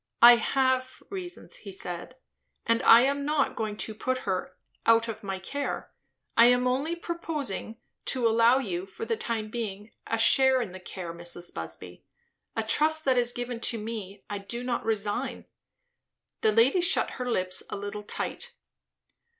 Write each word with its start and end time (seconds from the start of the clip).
"I 0.23 0.37
have 0.37 1.03
reasons," 1.11 1.57
he 1.57 1.71
said. 1.71 2.15
"And 2.65 2.81
I 2.81 3.01
am 3.01 3.23
not 3.23 3.55
going 3.55 3.77
to 3.77 3.93
put 3.93 4.21
her 4.25 4.57
'out 4.87 5.07
of 5.07 5.21
my 5.21 5.37
care.' 5.37 5.91
I 6.35 6.45
am 6.45 6.65
only 6.65 6.95
purposing 6.95 7.77
to 8.05 8.27
allow 8.27 8.57
you, 8.57 8.87
for 8.87 9.05
the 9.05 9.15
time 9.15 9.51
being, 9.51 9.91
a 10.07 10.17
share 10.17 10.59
in 10.59 10.71
the 10.71 10.79
care, 10.79 11.13
Mrs. 11.13 11.53
Busby. 11.53 12.03
A 12.55 12.63
trust 12.63 13.05
that 13.05 13.19
is 13.19 13.31
given 13.31 13.59
to 13.59 13.77
me, 13.77 14.23
I 14.27 14.39
do 14.39 14.63
not 14.63 14.83
resign." 14.83 15.45
The 16.41 16.51
lady 16.51 16.81
shut 16.81 17.11
her 17.21 17.29
lips 17.29 17.61
a 17.69 17.75
little 17.77 18.01
tight. 18.01 18.53